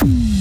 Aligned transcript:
Mm-hmm. 0.00 0.37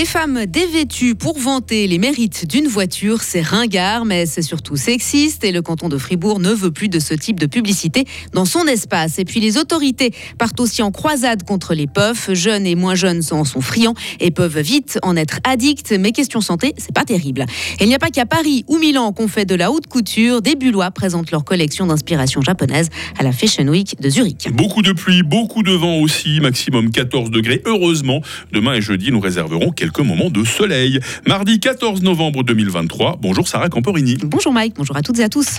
Des 0.00 0.06
femmes 0.06 0.46
dévêtues 0.46 1.14
pour 1.14 1.38
vanter 1.38 1.86
les 1.86 1.98
mérites 1.98 2.48
d'une 2.48 2.68
voiture, 2.68 3.20
c'est 3.20 3.42
ringard, 3.42 4.06
mais 4.06 4.24
c'est 4.24 4.40
surtout 4.40 4.76
sexiste 4.76 5.44
et 5.44 5.52
le 5.52 5.60
canton 5.60 5.90
de 5.90 5.98
Fribourg 5.98 6.40
ne 6.40 6.52
veut 6.52 6.70
plus 6.70 6.88
de 6.88 6.98
ce 6.98 7.12
type 7.12 7.38
de 7.38 7.44
publicité 7.44 8.06
dans 8.32 8.46
son 8.46 8.64
espace. 8.64 9.18
Et 9.18 9.26
puis 9.26 9.40
les 9.40 9.58
autorités 9.58 10.14
partent 10.38 10.58
aussi 10.58 10.80
en 10.80 10.90
croisade 10.90 11.42
contre 11.42 11.74
les 11.74 11.86
puffs. 11.86 12.32
Jeunes 12.32 12.64
et 12.64 12.76
moins 12.76 12.94
jeunes 12.94 13.20
en 13.30 13.44
sont 13.44 13.60
friands 13.60 13.92
et 14.20 14.30
peuvent 14.30 14.60
vite 14.60 14.98
en 15.02 15.16
être 15.16 15.38
addicts, 15.44 15.92
mais 15.92 16.12
question 16.12 16.40
santé, 16.40 16.72
c'est 16.78 16.94
pas 16.94 17.04
terrible. 17.04 17.44
Et 17.78 17.84
il 17.84 17.88
n'y 17.88 17.94
a 17.94 17.98
pas 17.98 18.08
qu'à 18.08 18.24
Paris 18.24 18.64
ou 18.68 18.78
Milan 18.78 19.12
qu'on 19.12 19.28
fait 19.28 19.44
de 19.44 19.54
la 19.54 19.70
haute 19.70 19.86
couture. 19.86 20.40
Des 20.40 20.56
Bullois 20.56 20.92
présentent 20.92 21.30
leur 21.30 21.44
collection 21.44 21.86
d'inspiration 21.86 22.40
japonaise 22.40 22.88
à 23.18 23.22
la 23.22 23.32
Fashion 23.32 23.68
Week 23.68 24.00
de 24.00 24.08
Zurich. 24.08 24.48
Beaucoup 24.50 24.80
de 24.80 24.92
pluie, 24.92 25.22
beaucoup 25.22 25.62
de 25.62 25.72
vent 25.72 25.98
aussi, 25.98 26.40
maximum 26.40 26.90
14 26.90 27.30
degrés. 27.30 27.60
Heureusement, 27.66 28.22
demain 28.50 28.72
et 28.72 28.80
jeudi, 28.80 29.12
nous 29.12 29.20
réserverons 29.20 29.72
quelques 29.72 29.89
moments 29.98 30.30
de 30.30 30.44
soleil. 30.44 31.00
Mardi 31.26 31.58
14 31.58 32.02
novembre 32.02 32.42
2023. 32.44 33.18
Bonjour 33.20 33.48
Sarah 33.48 33.68
Camporini. 33.68 34.16
Bonjour 34.22 34.52
Mike, 34.52 34.74
bonjour 34.76 34.96
à 34.96 35.02
toutes 35.02 35.18
et 35.18 35.24
à 35.24 35.28
tous. 35.28 35.58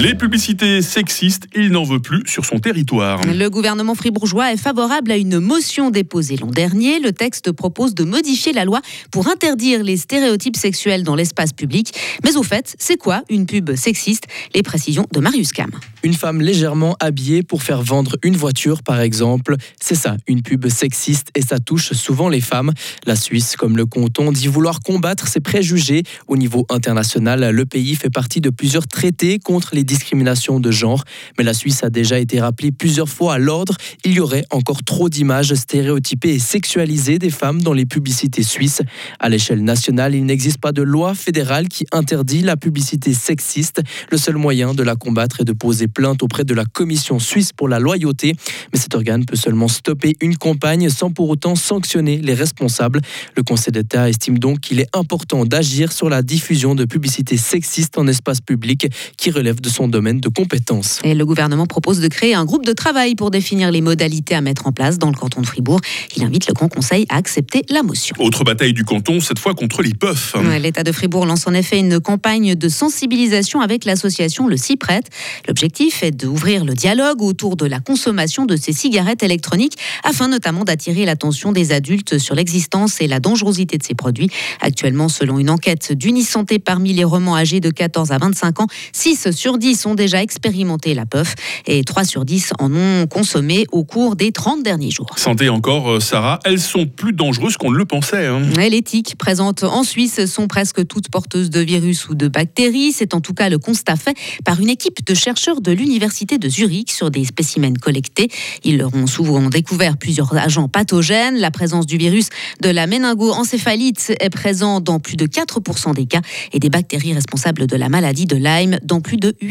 Les 0.00 0.14
publicités 0.14 0.80
sexistes, 0.80 1.48
il 1.56 1.70
n'en 1.70 1.82
veut 1.82 1.98
plus 1.98 2.22
sur 2.24 2.44
son 2.44 2.60
territoire. 2.60 3.20
Le 3.26 3.48
gouvernement 3.48 3.96
fribourgeois 3.96 4.52
est 4.52 4.56
favorable 4.56 5.10
à 5.10 5.16
une 5.16 5.40
motion 5.40 5.90
déposée 5.90 6.36
l'an 6.36 6.52
dernier. 6.52 7.00
Le 7.00 7.10
texte 7.10 7.50
propose 7.50 7.96
de 7.96 8.04
modifier 8.04 8.52
la 8.52 8.64
loi 8.64 8.80
pour 9.10 9.26
interdire 9.26 9.82
les 9.82 9.96
stéréotypes 9.96 10.56
sexuels 10.56 11.02
dans 11.02 11.16
l'espace 11.16 11.52
public. 11.52 11.92
Mais 12.22 12.36
au 12.36 12.44
fait, 12.44 12.76
c'est 12.78 12.96
quoi 12.96 13.24
une 13.28 13.44
pub 13.44 13.74
sexiste? 13.74 14.28
Les 14.54 14.62
précisions 14.62 15.04
de 15.12 15.18
Marius 15.18 15.50
Cam. 15.50 15.72
Une 16.04 16.14
femme 16.14 16.42
légèrement 16.42 16.96
habillée 17.00 17.42
pour 17.42 17.64
faire 17.64 17.82
vendre 17.82 18.16
une 18.22 18.36
voiture, 18.36 18.84
par 18.84 19.00
exemple. 19.00 19.56
C'est 19.80 19.96
ça, 19.96 20.16
une 20.28 20.42
pub 20.42 20.68
sexiste 20.68 21.30
et 21.34 21.42
ça 21.42 21.58
touche 21.58 21.92
souvent 21.92 22.28
les 22.28 22.40
femmes. 22.40 22.72
La 23.04 23.16
Suisse, 23.16 23.56
comme 23.56 23.76
le 23.76 23.84
canton, 23.84 24.30
dit 24.30 24.46
vouloir 24.46 24.78
combattre 24.78 25.26
ces 25.26 25.40
préjugés. 25.40 26.04
Au 26.28 26.36
niveau 26.36 26.66
international, 26.70 27.50
le 27.50 27.66
pays 27.66 27.96
fait 27.96 28.10
partie 28.10 28.40
de 28.40 28.50
plusieurs 28.50 28.86
traités 28.86 29.40
contre 29.40 29.74
les 29.74 29.87
discriminations 29.88 30.60
de 30.60 30.70
genre. 30.70 31.02
Mais 31.36 31.42
la 31.42 31.54
Suisse 31.54 31.82
a 31.82 31.90
déjà 31.90 32.20
été 32.20 32.40
rappelée 32.40 32.70
plusieurs 32.70 33.08
fois 33.08 33.34
à 33.34 33.38
l'ordre. 33.38 33.76
Il 34.04 34.12
y 34.12 34.20
aurait 34.20 34.44
encore 34.50 34.84
trop 34.84 35.08
d'images 35.08 35.54
stéréotypées 35.54 36.34
et 36.34 36.38
sexualisées 36.38 37.18
des 37.18 37.30
femmes 37.30 37.62
dans 37.62 37.72
les 37.72 37.86
publicités 37.86 38.44
suisses. 38.44 38.82
À 39.18 39.28
l'échelle 39.28 39.64
nationale, 39.64 40.14
il 40.14 40.24
n'existe 40.24 40.58
pas 40.58 40.72
de 40.72 40.82
loi 40.82 41.14
fédérale 41.14 41.68
qui 41.68 41.86
interdit 41.90 42.42
la 42.42 42.56
publicité 42.56 43.14
sexiste. 43.14 43.80
Le 44.10 44.18
seul 44.18 44.36
moyen 44.36 44.74
de 44.74 44.82
la 44.82 44.94
combattre 44.94 45.40
est 45.40 45.44
de 45.44 45.52
poser 45.52 45.88
plainte 45.88 46.22
auprès 46.22 46.44
de 46.44 46.54
la 46.54 46.64
Commission 46.64 47.18
suisse 47.18 47.52
pour 47.52 47.68
la 47.68 47.78
loyauté. 47.78 48.34
Mais 48.72 48.78
cet 48.78 48.94
organe 48.94 49.24
peut 49.24 49.36
seulement 49.36 49.68
stopper 49.68 50.14
une 50.20 50.36
campagne 50.36 50.90
sans 50.90 51.10
pour 51.10 51.28
autant 51.30 51.56
sanctionner 51.56 52.18
les 52.18 52.34
responsables. 52.34 53.00
Le 53.36 53.42
Conseil 53.42 53.72
d'État 53.72 54.08
estime 54.08 54.38
donc 54.38 54.60
qu'il 54.60 54.80
est 54.80 54.94
important 54.94 55.46
d'agir 55.46 55.92
sur 55.92 56.10
la 56.10 56.22
diffusion 56.22 56.74
de 56.74 56.84
publicités 56.84 57.36
sexistes 57.36 57.96
en 57.96 58.06
espace 58.06 58.40
public 58.40 58.88
qui 59.16 59.30
relève 59.30 59.60
de 59.60 59.68
son 59.68 59.77
domaine 59.86 60.18
de 60.18 60.28
compétence. 60.28 60.98
Et 61.04 61.14
le 61.14 61.24
gouvernement 61.24 61.66
propose 61.66 62.00
de 62.00 62.08
créer 62.08 62.34
un 62.34 62.44
groupe 62.44 62.64
de 62.64 62.72
travail 62.72 63.14
pour 63.14 63.30
définir 63.30 63.70
les 63.70 63.80
modalités 63.80 64.34
à 64.34 64.40
mettre 64.40 64.66
en 64.66 64.72
place 64.72 64.98
dans 64.98 65.10
le 65.10 65.16
canton 65.16 65.42
de 65.42 65.46
Fribourg. 65.46 65.80
Il 66.16 66.24
invite 66.24 66.48
le 66.48 66.54
Grand 66.54 66.68
Conseil 66.68 67.06
à 67.08 67.16
accepter 67.16 67.62
la 67.68 67.82
motion. 67.82 68.16
Autre 68.18 68.42
bataille 68.42 68.72
du 68.72 68.84
canton, 68.84 69.20
cette 69.20 69.38
fois 69.38 69.54
contre 69.54 69.82
les 69.82 69.94
puffs. 69.94 70.34
L'État 70.60 70.82
de 70.82 70.90
Fribourg 70.90 71.26
lance 71.26 71.46
en 71.46 71.54
effet 71.54 71.78
une 71.78 72.00
campagne 72.00 72.54
de 72.54 72.68
sensibilisation 72.68 73.60
avec 73.60 73.84
l'association 73.84 74.48
Le 74.48 74.56
Cyprès. 74.56 75.02
L'objectif 75.46 76.02
est 76.02 76.10
d'ouvrir 76.10 76.64
le 76.64 76.74
dialogue 76.74 77.22
autour 77.22 77.56
de 77.56 77.66
la 77.66 77.80
consommation 77.80 78.46
de 78.46 78.56
ces 78.56 78.72
cigarettes 78.72 79.22
électroniques 79.22 79.76
afin 80.02 80.28
notamment 80.28 80.64
d'attirer 80.64 81.04
l'attention 81.04 81.52
des 81.52 81.72
adultes 81.72 82.18
sur 82.18 82.34
l'existence 82.34 83.00
et 83.00 83.06
la 83.06 83.20
dangerosité 83.20 83.76
de 83.76 83.82
ces 83.82 83.94
produits. 83.94 84.30
Actuellement, 84.60 85.08
selon 85.08 85.38
une 85.38 85.50
enquête 85.50 85.92
d'Unisanté 85.92 86.58
parmi 86.58 86.92
les 86.92 87.04
romans 87.04 87.36
âgés 87.36 87.60
de 87.60 87.70
14 87.70 88.12
à 88.12 88.18
25 88.18 88.60
ans, 88.60 88.66
6 88.92 89.30
sur 89.32 89.57
10 89.58 89.86
ont 89.86 89.94
déjà 89.94 90.22
expérimenté 90.22 90.94
la 90.94 91.06
puff 91.06 91.34
et 91.66 91.84
3 91.84 92.04
sur 92.04 92.24
10 92.24 92.52
en 92.58 92.74
ont 92.74 93.06
consommé 93.06 93.66
au 93.72 93.84
cours 93.84 94.16
des 94.16 94.32
30 94.32 94.62
derniers 94.62 94.90
jours. 94.90 95.10
Santé 95.16 95.48
encore, 95.48 95.90
euh, 95.90 96.00
Sarah, 96.00 96.40
elles 96.44 96.60
sont 96.60 96.86
plus 96.86 97.12
dangereuses 97.12 97.56
qu'on 97.56 97.70
le 97.70 97.84
pensait. 97.84 98.26
Hein. 98.26 98.42
Les 98.56 98.82
tiques 98.82 99.16
présentes 99.16 99.64
en 99.64 99.82
Suisse 99.82 100.26
sont 100.26 100.46
presque 100.46 100.86
toutes 100.86 101.10
porteuses 101.10 101.50
de 101.50 101.60
virus 101.60 102.08
ou 102.08 102.14
de 102.14 102.28
bactéries. 102.28 102.92
C'est 102.92 103.14
en 103.14 103.20
tout 103.20 103.34
cas 103.34 103.48
le 103.48 103.58
constat 103.58 103.96
fait 103.96 104.16
par 104.44 104.60
une 104.60 104.68
équipe 104.68 105.04
de 105.06 105.14
chercheurs 105.14 105.60
de 105.60 105.72
l'Université 105.72 106.38
de 106.38 106.48
Zurich 106.48 106.92
sur 106.92 107.10
des 107.10 107.24
spécimens 107.24 107.74
collectés. 107.80 108.28
Ils 108.64 108.78
leur 108.78 108.94
ont 108.94 109.06
souvent 109.06 109.48
découvert 109.48 109.96
plusieurs 109.96 110.36
agents 110.36 110.68
pathogènes. 110.68 111.36
La 111.36 111.50
présence 111.50 111.86
du 111.86 111.96
virus 111.96 112.28
de 112.62 112.68
la 112.68 112.86
méningo-encéphalite 112.86 114.14
est 114.20 114.30
présente 114.30 114.84
dans 114.84 115.00
plus 115.00 115.16
de 115.16 115.26
4% 115.26 115.94
des 115.94 116.06
cas 116.06 116.20
et 116.52 116.58
des 116.58 116.70
bactéries 116.70 117.14
responsables 117.14 117.66
de 117.66 117.76
la 117.76 117.88
maladie 117.88 118.26
de 118.26 118.36
Lyme 118.36 118.78
dans 118.82 119.00
plus 119.00 119.16
de 119.16 119.32
8%. 119.42 119.47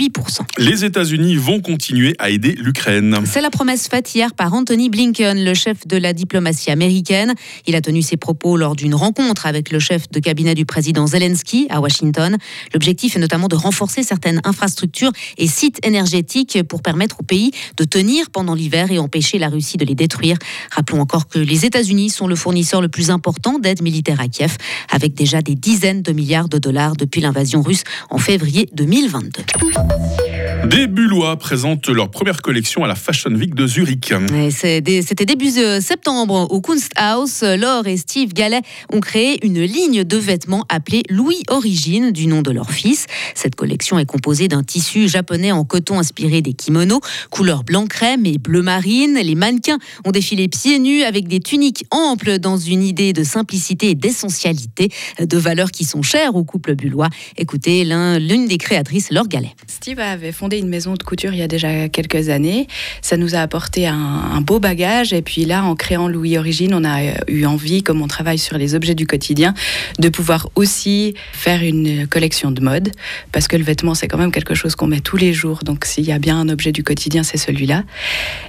Les 0.59 0.85
États-Unis 0.85 1.35
vont 1.35 1.59
continuer 1.59 2.13
à 2.19 2.29
aider 2.29 2.55
l'Ukraine. 2.59 3.17
C'est 3.25 3.41
la 3.41 3.49
promesse 3.49 3.87
faite 3.87 4.13
hier 4.13 4.35
par 4.35 4.53
Anthony 4.53 4.89
Blinken, 4.89 5.43
le 5.43 5.53
chef 5.55 5.87
de 5.87 5.97
la 5.97 6.13
diplomatie 6.13 6.69
américaine. 6.69 7.33
Il 7.65 7.75
a 7.75 7.81
tenu 7.81 8.03
ses 8.03 8.15
propos 8.15 8.57
lors 8.57 8.75
d'une 8.75 8.93
rencontre 8.93 9.47
avec 9.47 9.71
le 9.71 9.79
chef 9.79 10.07
de 10.11 10.19
cabinet 10.19 10.53
du 10.53 10.65
président 10.65 11.07
Zelensky 11.07 11.65
à 11.71 11.81
Washington. 11.81 12.37
L'objectif 12.73 13.15
est 13.15 13.19
notamment 13.19 13.47
de 13.47 13.55
renforcer 13.55 14.03
certaines 14.03 14.39
infrastructures 14.43 15.11
et 15.39 15.47
sites 15.47 15.83
énergétiques 15.83 16.61
pour 16.63 16.83
permettre 16.83 17.21
au 17.21 17.23
pays 17.23 17.51
de 17.77 17.83
tenir 17.83 18.29
pendant 18.29 18.53
l'hiver 18.53 18.91
et 18.91 18.99
empêcher 18.99 19.39
la 19.39 19.49
Russie 19.49 19.77
de 19.77 19.85
les 19.85 19.95
détruire. 19.95 20.37
Rappelons 20.71 21.01
encore 21.01 21.27
que 21.27 21.39
les 21.39 21.65
États-Unis 21.65 22.11
sont 22.11 22.27
le 22.27 22.35
fournisseur 22.35 22.81
le 22.81 22.89
plus 22.89 23.09
important 23.09 23.57
d'aide 23.57 23.81
militaire 23.81 24.19
à 24.19 24.27
Kiev, 24.27 24.57
avec 24.91 25.15
déjà 25.15 25.41
des 25.41 25.55
dizaines 25.55 26.03
de 26.03 26.11
milliards 26.11 26.49
de 26.49 26.59
dollars 26.59 26.95
depuis 26.95 27.21
l'invasion 27.21 27.63
russe 27.63 27.83
en 28.11 28.19
février 28.19 28.69
2022. 28.73 29.86
Thank 29.89 30.21
you. 30.21 30.26
Des 30.65 30.87
Bullois 30.87 31.37
présentent 31.37 31.87
leur 31.87 32.09
première 32.09 32.41
collection 32.41 32.83
à 32.83 32.87
la 32.87 32.95
Fashion 32.95 33.31
Week 33.31 33.55
de 33.55 33.67
Zurich. 33.67 34.13
C'était 34.49 35.25
début 35.25 35.51
septembre 35.81 36.47
au 36.49 36.59
Kunsthaus. 36.61 37.43
Laure 37.57 37.87
et 37.87 37.95
Steve 37.95 38.33
Gallet 38.33 38.61
ont 38.91 38.99
créé 38.99 39.45
une 39.45 39.61
ligne 39.61 40.03
de 40.03 40.17
vêtements 40.17 40.65
appelée 40.67 41.03
Louis 41.09 41.43
Origine, 41.47 42.11
du 42.11 42.27
nom 42.27 42.41
de 42.41 42.51
leur 42.51 42.71
fils. 42.71 43.05
Cette 43.35 43.55
collection 43.55 43.99
est 43.99 44.05
composée 44.05 44.47
d'un 44.47 44.63
tissu 44.63 45.07
japonais 45.07 45.51
en 45.51 45.63
coton 45.63 45.99
inspiré 45.99 46.41
des 46.41 46.53
kimonos, 46.53 47.01
couleur 47.29 47.63
blanc 47.63 47.85
crème 47.85 48.25
et 48.25 48.37
bleu 48.37 48.61
marine. 48.61 49.15
Les 49.15 49.35
mannequins 49.35 49.77
ont 50.05 50.11
défilé 50.11 50.47
pieds 50.47 50.79
nus 50.79 51.03
avec 51.03 51.27
des 51.27 51.39
tuniques 51.39 51.85
amples 51.91 52.39
dans 52.39 52.57
une 52.57 52.83
idée 52.83 53.13
de 53.13 53.23
simplicité 53.23 53.91
et 53.91 53.95
d'essentialité, 53.95 54.89
de 55.19 55.37
valeurs 55.37 55.71
qui 55.71 55.85
sont 55.85 56.01
chères 56.01 56.35
au 56.35 56.43
couple 56.43 56.75
bullois. 56.75 57.09
Écoutez 57.37 57.85
l'une 57.85 58.47
des 58.47 58.57
créatrices, 58.57 59.11
Laure 59.11 59.27
Gallet. 59.27 59.55
Steve 59.67 59.99
avait 59.99 60.31
fondé 60.31 60.46
une 60.55 60.69
maison 60.69 60.93
de 60.93 61.03
couture 61.03 61.33
il 61.33 61.39
y 61.39 61.41
a 61.41 61.47
déjà 61.47 61.89
quelques 61.89 62.29
années. 62.29 62.67
Ça 63.01 63.17
nous 63.17 63.35
a 63.35 63.39
apporté 63.39 63.87
un, 63.87 64.41
beau 64.41 64.59
bagage. 64.59 65.13
Et 65.13 65.21
puis 65.21 65.45
là, 65.45 65.63
en 65.63 65.75
créant 65.75 66.07
Louis 66.07 66.37
Origine, 66.37 66.73
on 66.73 66.85
a 66.85 67.01
eu 67.27 67.45
envie, 67.45 67.83
comme 67.83 68.01
on 68.01 68.07
travaille 68.07 68.37
sur 68.37 68.57
les 68.57 68.75
objets 68.75 68.95
du 68.95 69.05
quotidien, 69.05 69.53
de 69.99 70.09
pouvoir 70.09 70.49
aussi 70.55 71.15
faire 71.33 71.63
une 71.63 72.07
collection 72.07 72.51
de 72.51 72.61
mode. 72.61 72.91
Parce 73.31 73.47
que 73.47 73.57
le 73.57 73.63
vêtement, 73.63 73.93
c'est 73.93 74.07
quand 74.07 74.17
même 74.17 74.31
quelque 74.31 74.55
chose 74.55 74.75
qu'on 74.75 74.87
met 74.87 75.01
tous 75.01 75.17
les 75.17 75.33
jours. 75.33 75.59
Donc 75.63 75.85
s'il 75.85 76.05
y 76.05 76.11
a 76.11 76.19
bien 76.19 76.39
un 76.39 76.49
objet 76.49 76.71
du 76.71 76.83
quotidien, 76.83 77.23
c'est 77.23 77.37
celui-là. 77.37 77.83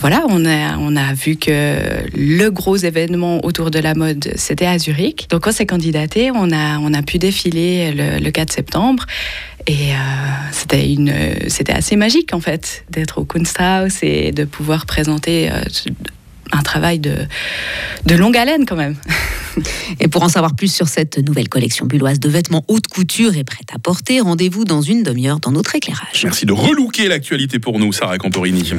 Voilà, 0.01 0.25
on 0.29 0.45
a, 0.45 0.77
on 0.79 0.95
a 0.95 1.13
vu 1.15 1.37
que 1.37 1.79
le 2.15 2.51
gros 2.51 2.77
événement 2.77 3.45
autour 3.45 3.71
de 3.71 3.79
la 3.79 3.95
mode, 3.95 4.31
c'était 4.37 4.67
à 4.67 4.79
Zurich. 4.79 5.27
Donc 5.31 5.47
on 5.47 5.53
s'est 5.53 5.67
candidaté, 5.67 6.31
on 6.31 6.51
a, 6.53 6.79
on 6.79 6.93
a 6.95 7.03
pu 7.03 7.19
défiler 7.19 7.93
le, 7.93 8.23
le 8.23 8.31
4 8.31 8.53
septembre. 8.53 9.07
Et 9.67 9.93
euh, 9.93 9.97
c'était 10.53 10.93
une, 10.93 11.13
c'était 11.49 11.73
assez 11.73 11.97
magique 11.97 12.33
en 12.33 12.41
fait 12.41 12.85
d'être 12.91 13.19
au 13.19 13.25
Kunsthaus 13.25 14.03
et 14.03 14.33
de 14.33 14.45
pouvoir 14.45 14.87
présenter 14.87 15.51
euh, 15.51 15.63
un 16.53 16.63
travail 16.63 16.99
de, 16.99 17.27
de 18.07 18.15
longue 18.15 18.37
haleine 18.37 18.67
quand 18.67 18.77
même. 18.77 18.97
Et 20.01 20.09
pour 20.09 20.23
en 20.23 20.29
savoir 20.29 20.55
plus 20.55 20.73
sur 20.73 20.89
cette 20.89 21.19
nouvelle 21.19 21.49
collection 21.49 21.87
bulloise 21.87 22.21
de 22.21 22.29
vêtements 22.29 22.65
haute 22.69 22.87
couture 22.87 23.37
et 23.37 23.45
prête 23.45 23.69
à 23.75 23.79
porter, 23.79 24.21
rendez-vous 24.21 24.65
dans 24.65 24.83
une 24.83 25.03
demi-heure 25.03 25.41
dans 25.41 25.53
notre 25.53 25.75
éclairage. 25.75 26.23
Merci 26.25 26.47
de 26.47 26.53
relooker 26.53 27.09
l'actualité 27.09 27.59
pour 27.59 27.79
nous, 27.79 27.93
Sarah 27.93 28.19
Camporini. 28.19 28.73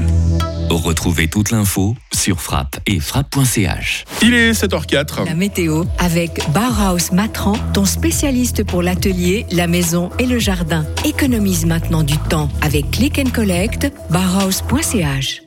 Retrouvez 0.70 1.28
toute 1.28 1.50
l'info 1.50 1.96
sur 2.14 2.42
frappe 2.42 2.80
et 2.86 3.00
frappe.ch. 3.00 4.06
Il 4.22 4.36
est 4.36 4.52
7h04. 4.52 5.26
La 5.26 5.34
météo 5.34 5.86
avec 5.98 6.42
Bauhaus 6.54 7.12
Matran, 7.12 7.54
ton 7.74 7.86
spécialiste 7.86 8.64
pour 8.64 8.84
l'atelier, 8.84 9.48
la 9.52 9.66
maison 9.66 10.12
et 10.20 10.28
le 10.28 10.38
jardin. 10.38 10.86
Économise 11.06 11.66
maintenant 11.66 12.04
du 12.04 12.18
temps 12.18 12.50
avec 12.62 12.92
Click 12.92 13.20
and 13.20 13.32
Collect, 13.32 13.92
bauhaus.ch. 14.12 15.42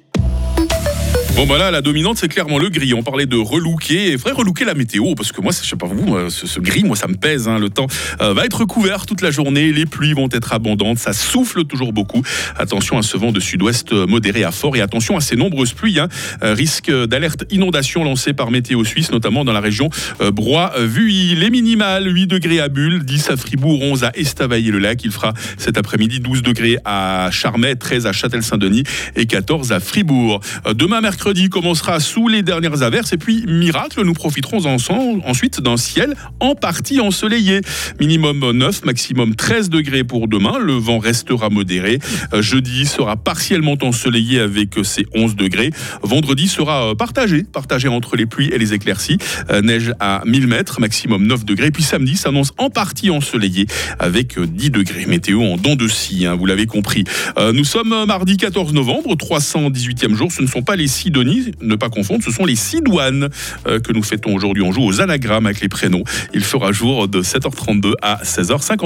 Bon 1.35 1.47
bah 1.47 1.57
là, 1.57 1.71
la 1.71 1.81
dominante, 1.81 2.19
c'est 2.19 2.29
clairement 2.29 2.59
le 2.59 2.69
gris. 2.69 2.93
On 2.93 3.03
parlait 3.03 3.25
de 3.25 3.37
relooker. 3.39 4.13
Il 4.13 4.19
faudrait 4.19 4.35
relooker 4.35 4.67
la 4.67 4.75
météo 4.75 5.15
parce 5.15 5.33
que 5.33 5.41
moi, 5.41 5.51
je 5.51 5.67
sais 5.67 5.77
pas 5.77 5.87
vous, 5.87 6.29
ce, 6.29 6.61
gris, 6.61 6.85
moi, 6.85 6.95
ça 6.95 7.09
me 7.09 7.15
pèse. 7.15 7.49
Hein. 7.49 7.59
Le 7.59 7.71
temps 7.71 7.87
euh, 8.21 8.35
va 8.35 8.45
être 8.45 8.67
couvert 8.67 9.07
toute 9.07 9.23
la 9.23 9.31
journée. 9.31 9.73
Les 9.73 9.87
pluies 9.87 10.13
vont 10.13 10.29
être 10.31 10.53
abondantes. 10.53 10.99
Ça 10.99 11.15
souffle 11.15 11.65
toujours 11.65 11.95
beaucoup. 11.95 12.23
Attention 12.59 12.99
à 12.99 13.03
ce 13.03 13.17
vent 13.17 13.33
de 13.33 13.41
sud-ouest 13.41 13.93
modéré 13.93 14.45
à 14.45 14.53
fort 14.53 14.77
et 14.77 14.83
attention 14.83 15.17
à 15.17 15.23
ces 15.23 15.37
nombreuses 15.37 15.73
pluies. 15.73 15.99
Hein. 15.99 16.09
Euh, 16.43 16.53
risque 16.53 16.93
d'alerte 17.07 17.45
inondation 17.51 18.05
lancé 18.05 18.35
par 18.35 18.51
Météo 18.51 18.85
Suisse, 18.85 19.11
notamment 19.11 19.43
dans 19.47 19.55
la 19.55 19.61
région 19.61 19.89
euh, 20.21 20.31
Broye-Vuilly. 20.31 21.35
Les 21.37 21.49
minimales, 21.49 22.15
8 22.15 22.27
degrés 22.27 22.61
à 22.61 22.69
Bulle, 22.69 23.05
10 23.05 23.31
à 23.31 23.37
Fribourg, 23.39 23.81
11 23.81 24.05
à 24.05 24.13
Estavayer-le-Lac. 24.15 25.03
Il 25.03 25.11
fera 25.11 25.33
cet 25.57 25.79
après-midi 25.79 26.21
12 26.21 26.43
degrés 26.43 26.77
à 26.85 27.31
Charmey, 27.33 27.75
13 27.75 28.07
à 28.07 28.13
Châtel-Saint-Denis 28.13 28.85
et 29.17 29.25
14 29.25 29.73
à 29.73 29.81
Fribourg. 29.81 30.41
Euh, 30.67 30.75
Demain, 30.75 31.01
mercredi, 31.01 31.22
commencera 31.51 32.01
sous 32.01 32.29
les 32.29 32.43
dernières 32.43 32.83
averses 32.83 33.13
et 33.13 33.17
puis 33.17 33.45
miracle, 33.47 34.03
nous 34.05 34.13
profiterons 34.13 34.67
ensemble, 34.67 35.23
ensuite 35.25 35.61
d'un 35.61 35.77
ciel 35.77 36.15
en 36.41 36.55
partie 36.55 37.01
ensoleillé. 37.01 37.61
Minimum 38.01 38.51
9, 38.53 38.85
maximum 38.85 39.35
13 39.35 39.71
degrés 39.71 40.05
pour 40.05 40.29
demain. 40.29 40.59
Le 40.59 40.73
vent 40.73 40.99
restera 40.99 41.49
modéré. 41.49 41.99
Euh, 42.33 42.43
jeudi 42.43 42.87
sera 42.87 43.17
partiellement 43.17 43.77
ensoleillé 43.83 44.41
avec 44.41 44.75
ses 44.83 45.07
11 45.15 45.37
degrés. 45.37 45.71
Vendredi 46.03 46.49
sera 46.49 46.91
euh, 46.91 46.95
partagé, 46.95 47.45
partagé 47.45 47.89
entre 47.89 48.17
les 48.17 48.27
pluies 48.27 48.51
et 48.53 48.59
les 48.59 48.75
éclaircies. 48.75 49.19
Euh, 49.51 49.63
neige 49.63 49.93
à 50.01 50.23
1000 50.27 50.47
mètres, 50.47 50.81
maximum 50.81 51.27
9 51.27 51.45
degrés. 51.45 51.71
Puis 51.71 51.83
samedi 51.83 52.17
s'annonce 52.17 52.53
en 52.59 52.71
partie 52.71 53.11
ensoleillé 53.11 53.67
avec 53.99 54.39
10 54.39 54.71
degrés. 54.71 55.07
Météo 55.07 55.43
en 55.43 55.57
dents 55.57 55.77
de 55.77 55.89
scie, 55.89 56.27
hein, 56.27 56.35
vous 56.35 56.47
l'avez 56.47 56.67
compris. 56.67 57.05
Euh, 57.39 57.53
nous 57.53 57.65
sommes 57.65 58.05
mardi 58.07 58.37
14 58.37 58.73
novembre, 58.73 59.15
318e 59.15 60.15
jour. 60.15 60.33
Ce 60.33 60.43
ne 60.43 60.47
sont 60.47 60.63
pas 60.63 60.77
les 60.77 60.89
Sidonie, 61.03 61.51
ne 61.61 61.75
pas 61.75 61.89
confondre, 61.89 62.23
ce 62.23 62.31
sont 62.31 62.45
les 62.45 62.55
Sidoines 62.55 63.29
euh, 63.67 63.81
que 63.81 63.93
nous 63.93 64.05
fêtons 64.05 64.35
aujourd'hui. 64.35 64.63
On 64.63 64.71
joue 64.71 64.85
aux 64.85 65.01
anagrammes 65.01 65.47
avec 65.47 65.61
les 65.61 65.69
prénoms. 65.69 66.05
Il 66.33 66.45
fera 66.45 66.71
jour 66.71 67.09
de 67.09 67.23
7h32 67.23 67.95
à 68.03 68.23
16h50. 68.23 68.79